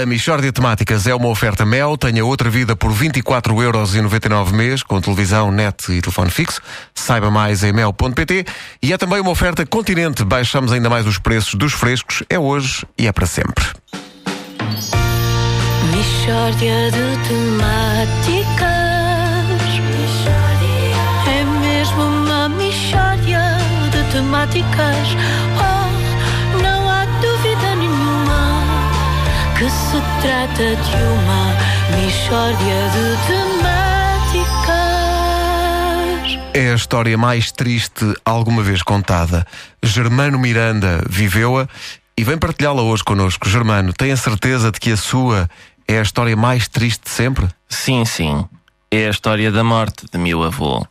A 0.00 0.06
Michórdia 0.06 0.50
Temáticas 0.50 1.06
é 1.06 1.14
uma 1.14 1.28
oferta 1.28 1.66
Mel. 1.66 1.94
Tenha 1.94 2.24
outra 2.24 2.48
vida 2.48 2.74
por 2.74 2.90
24,99€ 2.90 4.50
mês, 4.50 4.82
com 4.82 4.98
televisão, 4.98 5.52
net 5.52 5.92
e 5.92 6.00
telefone 6.00 6.30
fixo. 6.30 6.62
Saiba 6.94 7.30
mais 7.30 7.62
em 7.62 7.70
mel.pt. 7.70 8.46
E 8.82 8.94
é 8.94 8.96
também 8.96 9.20
uma 9.20 9.30
oferta 9.30 9.66
Continente. 9.66 10.24
Baixamos 10.24 10.72
ainda 10.72 10.88
mais 10.88 11.06
os 11.06 11.18
preços 11.18 11.54
dos 11.54 11.74
frescos. 11.74 12.22
É 12.30 12.38
hoje 12.38 12.86
e 12.96 13.06
é 13.06 13.12
para 13.12 13.26
sempre. 13.26 13.64
Michórdia 15.92 16.90
de 16.92 17.28
temáticas. 17.28 18.70
É 21.28 21.44
mesmo 21.60 22.02
uma 22.02 22.48
michórdia 22.48 23.42
de 23.90 24.12
temáticas. 24.12 25.08
Oh, 25.58 25.79
que 29.60 29.68
se 29.68 30.00
trata 30.22 30.74
de 30.74 30.96
uma 30.96 31.52
michórdia 32.00 32.80
de 32.94 33.04
temáticas. 33.26 34.70
É 36.54 36.72
a 36.72 36.74
história 36.74 37.18
mais 37.18 37.52
triste 37.52 38.14
alguma 38.24 38.62
vez 38.62 38.82
contada. 38.82 39.46
Germano 39.82 40.38
Miranda 40.38 41.04
viveu-a 41.06 41.68
e 42.16 42.24
vem 42.24 42.38
partilhá-la 42.38 42.80
hoje 42.80 43.04
connosco. 43.04 43.50
Germano, 43.50 43.92
tem 43.92 44.10
a 44.12 44.16
certeza 44.16 44.72
de 44.72 44.80
que 44.80 44.92
a 44.92 44.96
sua 44.96 45.46
é 45.86 45.98
a 45.98 46.02
história 46.02 46.34
mais 46.34 46.66
triste 46.66 47.02
de 47.04 47.10
sempre? 47.10 47.46
Sim, 47.68 48.06
sim. 48.06 48.48
É 48.90 49.08
a 49.08 49.10
história 49.10 49.52
da 49.52 49.62
morte 49.62 50.06
de 50.10 50.16
meu 50.16 50.42
avô. 50.42 50.86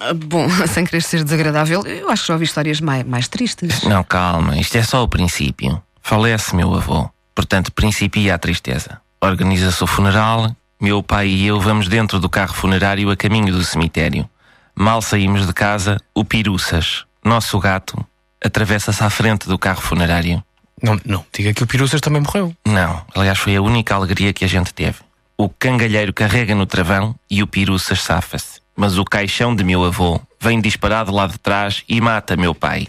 Ah, 0.00 0.14
Bom, 0.14 0.48
sem 0.66 0.86
querer 0.86 1.02
ser 1.02 1.22
desagradável, 1.22 1.86
eu 1.86 2.08
acho 2.08 2.22
que 2.22 2.28
já 2.28 2.34
ouvi 2.34 2.46
histórias 2.46 2.80
mais, 2.80 3.04
mais 3.04 3.28
tristes. 3.28 3.82
Não, 3.82 4.02
calma, 4.02 4.56
isto 4.56 4.78
é 4.78 4.82
só 4.82 5.02
o 5.02 5.08
princípio. 5.08 5.82
Falece 6.00 6.56
meu 6.56 6.74
avô. 6.74 7.10
Portanto, 7.38 7.70
principia 7.70 8.34
a 8.34 8.38
tristeza. 8.38 9.00
Organiza-se 9.20 9.84
o 9.84 9.86
funeral. 9.86 10.50
Meu 10.80 11.04
pai 11.04 11.28
e 11.28 11.46
eu 11.46 11.60
vamos 11.60 11.86
dentro 11.86 12.18
do 12.18 12.28
carro 12.28 12.52
funerário 12.52 13.08
a 13.12 13.16
caminho 13.16 13.52
do 13.52 13.62
cemitério. 13.64 14.28
Mal 14.74 15.00
saímos 15.00 15.46
de 15.46 15.52
casa, 15.52 15.98
o 16.12 16.24
Piruças, 16.24 17.04
nosso 17.24 17.56
gato, 17.60 18.04
atravessa-se 18.44 19.04
à 19.04 19.08
frente 19.08 19.46
do 19.46 19.56
carro 19.56 19.80
funerário. 19.80 20.42
Não, 20.82 21.00
não, 21.04 21.24
diga 21.32 21.54
que 21.54 21.62
o 21.62 21.66
Piruças 21.68 22.00
também 22.00 22.20
morreu. 22.20 22.52
Não, 22.66 23.06
aliás, 23.14 23.38
foi 23.38 23.54
a 23.54 23.62
única 23.62 23.94
alegria 23.94 24.32
que 24.32 24.44
a 24.44 24.48
gente 24.48 24.74
teve. 24.74 24.98
O 25.36 25.48
cangalheiro 25.48 26.12
carrega 26.12 26.56
no 26.56 26.66
travão 26.66 27.14
e 27.30 27.40
o 27.40 27.46
Piruças 27.46 28.02
safa-se. 28.02 28.60
Mas 28.76 28.98
o 28.98 29.04
caixão 29.04 29.54
de 29.54 29.62
meu 29.62 29.84
avô 29.84 30.20
vem 30.40 30.60
disparado 30.60 31.12
lá 31.12 31.28
de 31.28 31.38
trás 31.38 31.84
e 31.88 32.00
mata 32.00 32.36
meu 32.36 32.52
pai, 32.52 32.88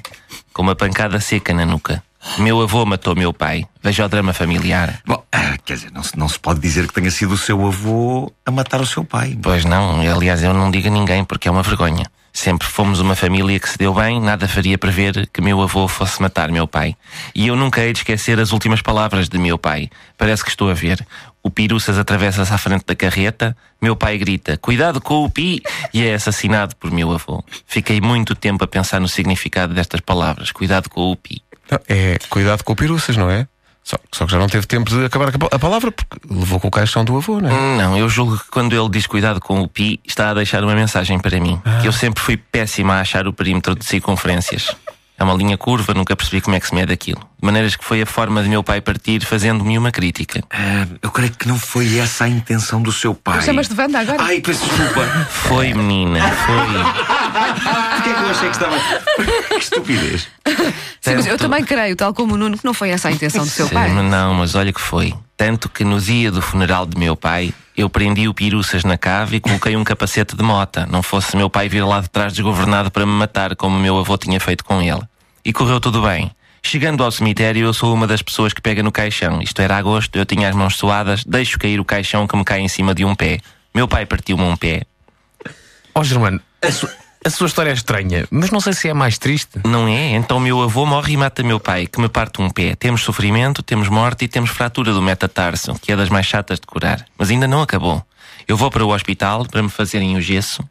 com 0.51 0.63
uma 0.63 0.75
pancada 0.75 1.19
seca 1.19 1.53
na 1.53 1.67
nuca. 1.67 2.03
Meu 2.37 2.61
avô 2.61 2.85
matou 2.85 3.15
meu 3.15 3.33
pai. 3.33 3.65
Veja 3.81 4.05
o 4.05 4.09
drama 4.09 4.33
familiar. 4.33 5.01
Bom, 5.05 5.23
quer 5.65 5.73
dizer, 5.75 5.91
não 5.91 6.03
se, 6.03 6.17
não 6.17 6.27
se 6.27 6.39
pode 6.39 6.59
dizer 6.59 6.87
que 6.87 6.93
tenha 6.93 7.11
sido 7.11 7.33
o 7.33 7.37
seu 7.37 7.65
avô 7.65 8.31
a 8.45 8.51
matar 8.51 8.81
o 8.81 8.85
seu 8.85 9.03
pai. 9.03 9.37
Pois 9.41 9.65
não, 9.65 9.99
aliás, 10.01 10.43
eu 10.43 10.53
não 10.53 10.69
digo 10.69 10.87
a 10.87 10.91
ninguém 10.91 11.23
porque 11.23 11.47
é 11.47 11.51
uma 11.51 11.63
vergonha. 11.63 12.05
Sempre 12.31 12.67
fomos 12.67 12.99
uma 12.99 13.15
família 13.15 13.59
que 13.59 13.67
se 13.67 13.77
deu 13.77 13.93
bem, 13.93 14.21
nada 14.21 14.47
faria 14.47 14.77
prever 14.77 15.27
que 15.33 15.41
meu 15.41 15.61
avô 15.61 15.87
fosse 15.87 16.21
matar 16.21 16.51
meu 16.51 16.67
pai. 16.67 16.95
E 17.33 17.47
eu 17.47 17.55
nunca 17.55 17.81
hei 17.81 17.91
de 17.91 17.99
esquecer 17.99 18.39
as 18.39 18.51
últimas 18.51 18.81
palavras 18.81 19.27
de 19.27 19.37
meu 19.37 19.57
pai. 19.57 19.89
Parece 20.17 20.43
que 20.43 20.49
estou 20.49 20.69
a 20.69 20.73
ver. 20.73 21.05
O 21.41 21.49
Piruças 21.49 21.97
atravessa-se 21.97 22.53
à 22.53 22.57
frente 22.57 22.85
da 22.85 22.95
carreta, 22.95 23.57
meu 23.81 23.95
pai 23.95 24.17
grita: 24.17 24.57
Cuidado 24.57 25.01
com 25.01 25.23
o 25.23 25.29
Pi! 25.29 25.61
e 25.93 26.05
é 26.05 26.13
assassinado 26.13 26.75
por 26.75 26.91
meu 26.91 27.11
avô. 27.11 27.43
Fiquei 27.65 27.99
muito 27.99 28.35
tempo 28.35 28.63
a 28.63 28.67
pensar 28.67 28.99
no 28.99 29.07
significado 29.07 29.73
destas 29.73 30.01
palavras: 30.01 30.51
Cuidado 30.51 30.89
com 30.89 31.11
o 31.11 31.15
Pi. 31.15 31.41
Não, 31.71 31.79
é 31.87 32.17
cuidado 32.29 32.63
com 32.63 32.73
o 32.73 32.75
Piruças, 32.75 33.15
não 33.17 33.29
é? 33.29 33.47
Só, 33.83 33.97
só 34.11 34.25
que 34.25 34.31
já 34.31 34.37
não 34.37 34.47
teve 34.47 34.67
tempo 34.67 34.89
de 34.89 35.05
acabar 35.05 35.31
a 35.51 35.57
palavra 35.59 35.91
porque 35.91 36.19
levou 36.29 36.59
com 36.59 36.67
o 36.67 36.71
caixão 36.71 37.03
do 37.03 37.17
avô, 37.17 37.39
não 37.39 37.49
é? 37.49 37.77
Não, 37.77 37.97
eu 37.97 38.07
julgo 38.07 38.37
que 38.37 38.45
quando 38.51 38.73
ele 38.75 38.89
diz 38.89 39.07
cuidado 39.07 39.39
com 39.39 39.61
o 39.61 39.67
pi, 39.67 39.99
está 40.05 40.29
a 40.29 40.33
deixar 40.33 40.63
uma 40.63 40.75
mensagem 40.75 41.17
para 41.19 41.39
mim. 41.39 41.59
Que 41.81 41.87
eu 41.87 41.91
sempre 41.91 42.21
fui 42.21 42.37
péssima 42.37 42.95
a 42.95 43.01
achar 43.01 43.27
o 43.27 43.33
perímetro 43.33 43.75
de 43.75 43.85
circunferências. 43.85 44.75
É 45.17 45.23
uma 45.23 45.33
linha 45.33 45.57
curva, 45.57 45.93
nunca 45.93 46.15
percebi 46.15 46.39
como 46.39 46.55
é 46.55 46.61
que 46.61 46.67
se 46.67 46.73
mede 46.73 46.93
aquilo. 46.93 47.19
De 47.19 47.45
maneiras 47.45 47.75
que 47.75 47.83
foi 47.83 48.01
a 48.01 48.05
forma 48.05 48.41
de 48.41 48.47
meu 48.47 48.63
pai 48.63 48.79
partir, 48.79 49.25
fazendo-me 49.25 49.77
uma 49.77 49.91
crítica. 49.91 50.41
Ah, 50.49 50.87
eu 51.01 51.11
creio 51.11 51.31
que 51.33 51.45
não 51.45 51.59
foi 51.59 51.97
essa 51.97 52.23
a 52.23 52.29
intenção 52.29 52.81
do 52.81 52.91
seu 52.91 53.13
pai. 53.13 53.41
Chamas-te 53.41 53.73
Wanda 53.73 53.99
agora? 53.99 54.23
Ai, 54.23 54.39
peço 54.39 54.63
desculpa. 54.65 55.05
Foi, 55.29 55.73
menina, 55.73 56.21
foi. 56.31 56.55
Porquê 57.95 58.09
é 58.09 58.13
que 58.13 58.21
eu 58.21 58.29
achei 58.29 58.49
que 58.49 58.55
estava. 58.55 58.77
que 59.49 59.55
estupidez. 59.55 60.27
Sim, 61.09 61.15
mas 61.15 61.25
eu 61.27 61.37
também 61.37 61.63
creio, 61.63 61.95
tal 61.95 62.13
como 62.13 62.33
o 62.35 62.37
Nuno, 62.37 62.57
que 62.57 62.65
não 62.65 62.73
foi 62.73 62.89
essa 62.89 63.07
a 63.09 63.11
intenção 63.11 63.43
do 63.43 63.49
seu 63.49 63.67
Sim, 63.67 63.73
pai. 63.73 63.89
Não, 63.91 64.33
mas 64.33 64.55
olha 64.55 64.71
que 64.73 64.81
foi. 64.81 65.13
Tanto 65.35 65.69
que 65.69 65.83
no 65.83 65.99
dia 65.99 66.31
do 66.31 66.41
funeral 66.41 66.85
de 66.85 66.97
meu 66.97 67.15
pai, 67.15 67.53
eu 67.75 67.89
prendi 67.89 68.27
o 68.27 68.33
Piruças 68.33 68.83
na 68.83 68.97
cave 68.97 69.37
e 69.37 69.39
coloquei 69.39 69.75
um 69.77 69.83
capacete 69.83 70.35
de 70.35 70.43
mota. 70.43 70.85
Não 70.85 71.01
fosse 71.01 71.35
meu 71.37 71.49
pai 71.49 71.69
vir 71.69 71.83
lá 71.83 72.01
de 72.01 72.09
trás 72.09 72.33
desgovernado 72.33 72.91
para 72.91 73.05
me 73.05 73.11
matar, 73.13 73.55
como 73.55 73.77
o 73.77 73.79
meu 73.79 73.97
avô 73.97 74.17
tinha 74.17 74.39
feito 74.39 74.63
com 74.65 74.81
ele. 74.81 75.01
E 75.45 75.53
correu 75.53 75.79
tudo 75.79 76.01
bem. 76.01 76.29
Chegando 76.61 77.03
ao 77.05 77.09
cemitério, 77.11 77.63
eu 77.63 77.73
sou 77.73 77.93
uma 77.93 78.05
das 78.05 78.21
pessoas 78.21 78.51
que 78.53 78.61
pega 78.61 78.83
no 78.83 78.91
caixão. 78.91 79.41
Isto 79.41 79.61
era 79.61 79.77
agosto, 79.77 80.13
eu 80.17 80.25
tinha 80.25 80.49
as 80.49 80.55
mãos 80.55 80.75
suadas, 80.75 81.23
deixo 81.25 81.57
cair 81.57 81.79
o 81.79 81.85
caixão 81.85 82.27
que 82.27 82.35
me 82.35 82.43
cai 82.43 82.59
em 82.59 82.67
cima 82.67 82.93
de 82.93 83.05
um 83.05 83.15
pé. 83.15 83.39
Meu 83.73 83.87
pai 83.87 84.05
partiu-me 84.05 84.43
um 84.43 84.57
pé. 84.57 84.81
Ó 85.95 86.03
Germano, 86.03 86.41
a, 86.61 86.69
su- 86.71 86.89
a 87.25 87.29
sua 87.29 87.47
história 87.47 87.71
é 87.71 87.73
estranha, 87.73 88.25
mas 88.31 88.49
não 88.49 88.61
sei 88.61 88.73
se 88.73 88.87
é 88.87 88.93
mais 88.93 89.17
triste. 89.17 89.59
Não 89.65 89.87
é? 89.87 90.11
Então 90.11 90.39
meu 90.39 90.61
avô 90.61 90.85
morre 90.85 91.13
e 91.13 91.17
mata 91.17 91.43
meu 91.43 91.59
pai, 91.59 91.85
que 91.85 91.99
me 91.99 92.07
parte 92.07 92.41
um 92.41 92.49
pé. 92.49 92.75
Temos 92.75 93.01
sofrimento, 93.01 93.61
temos 93.61 93.89
morte 93.89 94.25
e 94.25 94.27
temos 94.27 94.49
fratura 94.51 94.93
do 94.93 95.01
metatarso, 95.01 95.73
que 95.81 95.91
é 95.91 95.95
das 95.95 96.09
mais 96.09 96.25
chatas 96.25 96.59
de 96.59 96.65
curar. 96.65 97.05
Mas 97.17 97.29
ainda 97.29 97.47
não 97.47 97.61
acabou. 97.61 98.01
Eu 98.47 98.55
vou 98.55 98.71
para 98.71 98.85
o 98.85 98.93
hospital 98.93 99.45
para 99.45 99.61
me 99.61 99.69
fazerem 99.69 100.15
o 100.15 100.21
gesso. 100.21 100.63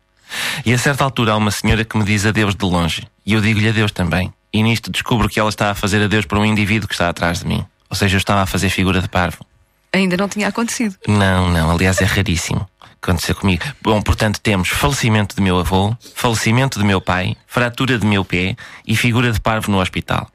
E 0.64 0.72
a 0.72 0.78
certa 0.78 1.04
altura 1.04 1.32
há 1.32 1.36
uma 1.36 1.50
senhora 1.50 1.84
que 1.84 1.96
me 1.96 2.04
diz 2.04 2.24
adeus 2.24 2.54
de 2.54 2.64
longe. 2.64 3.06
E 3.24 3.34
eu 3.34 3.40
digo-lhe 3.40 3.68
adeus 3.68 3.92
também. 3.92 4.32
E 4.52 4.62
nisto 4.62 4.90
descubro 4.90 5.28
que 5.28 5.38
ela 5.38 5.50
está 5.50 5.70
a 5.70 5.74
fazer 5.74 6.02
adeus 6.02 6.24
para 6.24 6.38
um 6.38 6.44
indivíduo 6.44 6.88
que 6.88 6.94
está 6.94 7.10
atrás 7.10 7.40
de 7.40 7.46
mim. 7.46 7.64
Ou 7.90 7.96
seja, 7.96 8.16
eu 8.16 8.18
estava 8.18 8.42
a 8.42 8.46
fazer 8.46 8.70
figura 8.70 9.02
de 9.02 9.08
parvo. 9.08 9.44
Ainda 9.92 10.16
não 10.16 10.28
tinha 10.28 10.48
acontecido. 10.48 10.96
Não, 11.06 11.50
não, 11.50 11.70
aliás 11.70 12.00
é 12.00 12.04
raríssimo 12.04 12.66
acontecer 13.02 13.34
comigo. 13.34 13.64
Bom, 13.82 14.00
portanto, 14.02 14.40
temos 14.40 14.68
falecimento 14.68 15.34
de 15.34 15.42
meu 15.42 15.58
avô, 15.58 15.96
falecimento 16.14 16.78
de 16.78 16.84
meu 16.84 17.00
pai, 17.00 17.36
fratura 17.46 17.98
de 17.98 18.06
meu 18.06 18.24
pé 18.24 18.56
e 18.86 18.96
figura 18.96 19.32
de 19.32 19.40
parvo 19.40 19.70
no 19.70 19.80
hospital. 19.80 20.28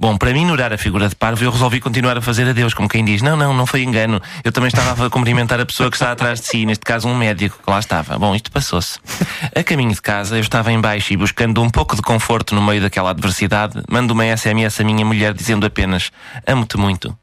Bom, 0.00 0.16
para 0.16 0.32
minorar 0.32 0.72
a 0.72 0.78
figura 0.78 1.08
de 1.08 1.16
parvo, 1.16 1.42
eu 1.42 1.50
resolvi 1.50 1.80
continuar 1.80 2.16
a 2.16 2.20
fazer 2.20 2.48
adeus, 2.48 2.72
como 2.72 2.88
quem 2.88 3.04
diz: 3.04 3.20
não, 3.20 3.36
não, 3.36 3.52
não 3.52 3.66
foi 3.66 3.82
engano. 3.82 4.22
Eu 4.44 4.52
também 4.52 4.68
estava 4.68 5.06
a 5.06 5.10
cumprimentar 5.10 5.60
a 5.60 5.66
pessoa 5.66 5.90
que 5.90 5.96
está 5.96 6.12
atrás 6.12 6.40
de 6.40 6.46
si, 6.46 6.64
neste 6.64 6.84
caso 6.84 7.08
um 7.08 7.16
médico 7.16 7.58
que 7.64 7.68
lá 7.68 7.80
estava. 7.80 8.16
Bom, 8.16 8.32
isto 8.32 8.48
passou-se. 8.52 9.00
A 9.52 9.62
caminho 9.64 9.92
de 9.92 10.00
casa, 10.00 10.36
eu 10.36 10.40
estava 10.40 10.70
em 10.70 10.80
baixo 10.80 11.12
e 11.12 11.16
buscando 11.16 11.60
um 11.60 11.68
pouco 11.68 11.96
de 11.96 12.02
conforto 12.02 12.54
no 12.54 12.62
meio 12.62 12.80
daquela 12.80 13.10
adversidade, 13.10 13.82
mando 13.90 14.14
uma 14.14 14.24
SMS 14.36 14.80
à 14.80 14.84
minha 14.84 15.04
mulher 15.04 15.34
dizendo 15.34 15.66
apenas: 15.66 16.12
amo-te 16.46 16.78
muito. 16.78 17.16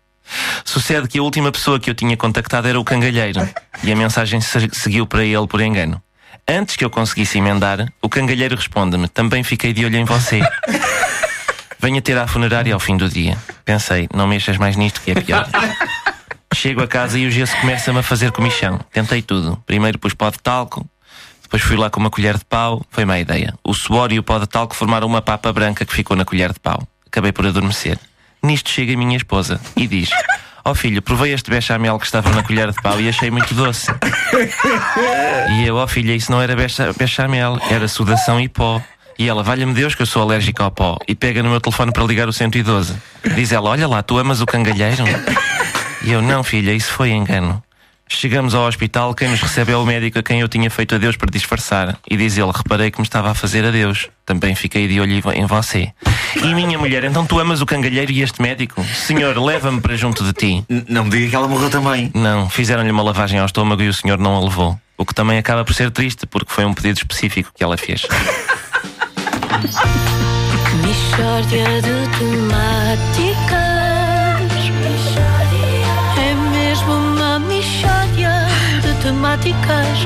Sucede 0.64 1.08
que 1.08 1.20
a 1.20 1.24
última 1.24 1.52
pessoa 1.52 1.80
que 1.80 1.90
eu 1.90 1.94
tinha 1.96 2.16
contactado 2.18 2.68
era 2.68 2.80
o 2.80 2.84
cangalheiro 2.84 3.48
e 3.84 3.92
a 3.92 3.96
mensagem 3.96 4.42
se- 4.42 4.70
seguiu 4.74 5.06
para 5.06 5.24
ele 5.24 5.48
por 5.48 5.62
engano. 5.62 6.02
Antes 6.48 6.76
que 6.76 6.86
eu 6.86 6.90
conseguisse 6.90 7.38
emendar, 7.38 7.92
o 8.02 8.10
cangalheiro 8.10 8.56
responde-me: 8.56 9.08
Também 9.08 9.44
fiquei 9.44 9.74
de 9.74 9.86
olho 9.86 9.98
em 9.98 10.06
você. 10.06 10.42
Venha 11.80 12.02
ter 12.02 12.18
à 12.18 12.26
funerária 12.28 12.74
ao 12.74 12.80
fim 12.80 12.98
do 12.98 13.08
dia. 13.10 13.38
Pensei, 13.64 14.08
não 14.14 14.28
mexas 14.28 14.58
mais 14.58 14.76
nisto 14.76 15.02
que 15.02 15.12
é 15.12 15.16
pior. 15.22 15.48
Chego 16.54 16.82
a 16.82 16.88
casa 16.88 17.20
e 17.20 17.28
o 17.28 17.32
gesso 17.32 17.56
começa-me 17.60 18.00
a 18.00 18.04
fazer 18.04 18.32
comichão. 18.32 18.80
Tentei 18.92 19.22
tudo. 19.22 19.62
Primeiro 19.66 20.00
pus 20.00 20.14
pó 20.14 20.30
de 20.30 20.40
talco, 20.40 20.88
depois 21.44 21.62
fui 21.62 21.76
lá 21.76 21.90
com 21.90 22.00
uma 22.00 22.10
colher 22.10 22.38
de 22.38 22.46
pau. 22.46 22.84
Foi 22.90 23.06
má 23.06 23.20
ideia. 23.20 23.54
O 23.64 23.74
suor 23.74 24.12
e 24.12 24.18
o 24.20 24.24
pó 24.24 24.40
de 24.40 24.48
talco 24.48 24.76
formaram 24.76 25.06
uma 25.06 25.22
papa 25.22 25.52
branca 25.52 25.86
que 25.86 25.94
ficou 25.94 26.16
na 26.16 26.26
colher 26.26 26.54
de 26.54 26.60
pau. 26.60 26.82
Acabei 27.06 27.32
por 27.32 27.46
adormecer. 27.46 28.00
Nisto 28.46 28.70
chega 28.70 28.94
a 28.94 28.98
minha 28.98 29.18
esposa 29.18 29.60
e 29.76 29.88
diz: 29.88 30.10
Ó 30.64 30.74
filho, 30.74 31.02
provei 31.02 31.34
este 31.34 31.50
bechamel 31.50 31.98
que 32.00 32.06
estava 32.06 32.30
na 32.32 32.44
colher 32.44 32.72
de 32.72 32.82
pau 32.82 33.00
e 33.00 33.10
achei 33.10 33.30
muito 33.32 33.54
doce. 33.54 33.92
E 35.60 35.66
eu, 35.68 35.76
ó 35.76 35.88
filha, 35.88 36.14
isso 36.14 36.32
não 36.32 36.42
era 36.42 36.56
becha- 36.56 36.94
bechamel, 36.94 37.60
era 37.70 37.88
sudação 37.88 38.40
e 38.40 38.48
pó. 38.50 38.82
E 39.18 39.30
ela, 39.30 39.44
valha-me 39.44 39.74
Deus 39.74 39.96
que 39.96 40.02
eu 40.02 40.06
sou 40.06 40.22
alérgica 40.22 40.64
ao 40.64 40.72
pó. 40.72 40.98
E 41.08 41.16
pega 41.16 41.42
no 41.42 41.50
meu 41.50 41.62
telefone 41.62 41.92
para 41.92 42.04
ligar 42.04 42.28
o 42.28 42.34
112. 42.34 42.96
Diz 43.36 43.52
ela, 43.52 43.70
olha 43.70 43.88
lá, 43.88 44.04
tu 44.04 44.18
amas 44.18 44.42
o 44.42 44.46
cangalheiro? 44.46 45.04
E 46.04 46.12
eu, 46.12 46.22
não 46.22 46.44
filha, 46.44 46.72
isso 46.74 46.92
foi 46.92 47.12
engano. 47.12 47.64
Chegamos 48.08 48.54
ao 48.54 48.68
hospital, 48.68 49.16
quem 49.16 49.28
nos 49.30 49.42
recebe 49.42 49.72
é 49.72 49.78
o 49.78 49.84
médico 49.86 50.20
a 50.20 50.24
quem 50.24 50.40
eu 50.40 50.48
tinha 50.48 50.70
feito 50.70 50.94
adeus 50.96 51.18
para 51.18 51.30
disfarçar. 51.32 51.98
E 52.10 52.16
diz 52.16 52.38
ele, 52.38 52.52
reparei 52.56 52.92
que 52.92 53.00
me 53.00 53.04
estava 53.06 53.32
a 53.32 53.34
fazer 53.34 53.66
adeus. 53.66 54.10
Também 54.26 54.54
fiquei 54.56 54.88
de 54.88 55.00
olho 55.02 55.22
em 55.34 55.46
você. 55.48 55.92
E 56.36 56.54
minha 56.54 56.78
mulher, 56.78 57.04
então 57.04 57.26
tu 57.26 57.40
amas 57.40 57.62
o 57.62 57.66
cangalheiro 57.66 58.12
e 58.12 58.22
este 58.22 58.42
médico? 58.42 58.84
Senhor, 58.94 59.36
leva-me 59.44 59.82
para 59.82 59.96
junto 59.98 60.24
de 60.24 60.34
ti. 60.34 60.64
N- 60.70 60.86
Não 60.88 61.04
me 61.06 61.10
diga 61.10 61.30
que 61.30 61.36
ela 61.36 61.48
morreu 61.48 61.70
também. 61.70 62.12
Não, 62.14 62.48
fizeram-lhe 62.50 62.92
uma 62.92 63.02
lavagem 63.04 63.40
ao 63.40 63.46
estômago 63.48 63.82
e 63.82 63.90
o 63.90 63.94
senhor 63.94 64.20
não 64.20 64.36
a 64.36 64.40
levou. 64.40 64.80
O 64.98 65.06
que 65.06 65.14
também 65.14 65.38
acaba 65.40 65.66
por 65.66 65.74
ser 65.74 65.90
triste, 65.92 66.26
porque 66.28 66.54
foi 66.54 66.64
um 66.64 66.74
pedido 66.74 66.98
específico 66.98 67.52
que 67.56 67.64
ela 67.64 67.76
fez. 67.78 68.04
Mishória 70.84 71.82
de 71.82 72.08
temáticas. 72.20 73.15
Temáticas. 79.06 80.00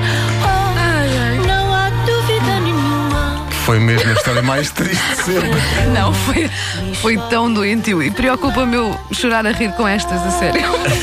Oh, 0.44 1.48
não 1.48 1.74
há 1.74 1.90
dúvida 2.06 2.60
nenhuma. 2.60 3.48
Foi 3.64 3.80
mesmo 3.80 4.10
a 4.10 4.14
história 4.14 4.42
mais 4.42 4.72
triste 4.72 5.02
de 5.12 5.16
sempre. 5.16 5.50
Não, 5.96 6.14
foi, 6.14 6.50
foi 6.96 7.18
tão 7.30 7.54
doentio 7.54 8.04
e 8.04 8.12
preocupa-me 8.12 8.76
eu 8.76 9.00
chorar 9.14 9.48
a 9.48 9.52
rir 9.52 9.72
com 9.72 9.88
estas, 9.88 10.22
a 10.22 10.32
sério. 10.32 10.62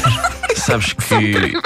Sabes 0.56 0.93
que 0.93 1.04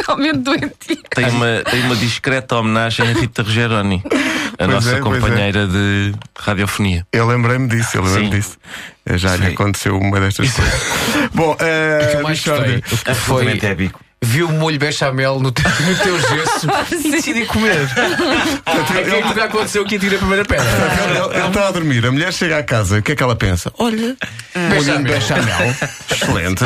Realmente 0.06 0.38
doentio. 0.38 0.99
tem 1.12 1.29
uma, 1.31 1.65
tem 1.69 1.81
uma 1.82 1.97
discreta 1.97 2.56
homenagem 2.56 3.09
a 3.09 3.12
Rita 3.12 3.43
Rogeroni, 3.43 4.00
a 4.05 4.11
Pois 4.56 4.71
nossa 4.71 4.91
é, 4.91 4.99
é. 4.99 5.00
companheira 5.00 5.67
de 5.67 6.15
radiofonia. 6.38 7.05
Eu 7.12 7.26
lembrei-me 7.26 7.67
disso, 7.67 7.97
eu 7.97 8.03
lembrei-me 8.05 8.31
disso. 8.31 8.56
Já 9.17 9.35
lhe 9.35 9.47
Sim. 9.47 9.53
aconteceu 9.55 9.99
uma 9.99 10.21
destas 10.21 10.53
coisas. 10.53 11.31
Bom, 11.35 11.55
uh, 11.55 11.56
que 11.56 12.17
eu 12.19 12.23
mais 12.23 12.44
gostei 12.44 12.83
foi 12.83 13.12
Absolutamente 13.12 13.67
épico. 13.67 14.10
Vi 14.23 14.43
o 14.43 14.49
molho 14.49 14.79
bechamel 14.79 15.41
no 15.41 15.51
teu, 15.51 15.65
no 15.71 15.97
teu 15.97 16.21
gesso 16.21 16.67
e 17.07 17.11
decidi 17.11 17.47
comer. 17.47 17.89
É 18.67 18.85
que 18.85 18.99
é 18.99 19.33
que 19.33 19.41
aconteceu 19.41 19.85
que 19.85 19.97
atira 19.97 20.17
a 20.17 20.19
primeira 20.19 20.45
pedra. 20.45 20.67
Ele 20.67 21.39
ele 21.39 21.49
está 21.49 21.69
a 21.69 21.71
dormir, 21.71 22.05
a 22.07 22.13
mulher 22.13 22.33
chega 22.33 22.59
à 22.59 22.63
casa, 22.63 22.99
o 22.99 23.03
que 23.03 23.13
é 23.13 23.17
que 23.17 23.23
ela 23.23 23.35
pensa? 23.35 23.73
Olha, 23.79 24.17
molhinho 24.55 25.03
bechamel. 25.03 25.75
Excelente. 26.11 26.65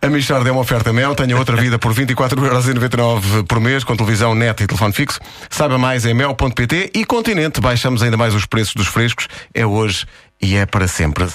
A 0.00 0.08
Michard 0.08 0.48
é 0.48 0.52
uma 0.52 0.62
oferta 0.62 0.92
Mel, 0.92 1.14
tenha 1.14 1.36
outra 1.36 1.56
vida 1.56 1.78
por 1.78 1.92
24,99€ 1.94 3.46
por 3.46 3.60
mês, 3.60 3.84
com 3.84 3.96
televisão, 3.96 4.34
net 4.34 4.62
e 4.62 4.66
telefone 4.66 4.92
fixo. 4.92 5.20
Saiba 5.50 5.78
mais 5.78 6.06
em 6.06 6.14
mel.pt 6.14 6.90
e 6.94 7.04
Continente. 7.04 7.60
Baixamos 7.60 8.02
ainda 8.02 8.16
mais 8.16 8.34
os 8.34 8.46
preços 8.46 8.74
dos 8.74 8.86
frescos. 8.86 9.28
É 9.52 9.66
hoje 9.66 10.06
e 10.40 10.56
é 10.56 10.66
para 10.66 10.88
sempre. 10.88 11.26